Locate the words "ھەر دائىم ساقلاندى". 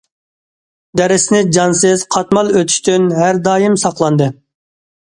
3.21-4.35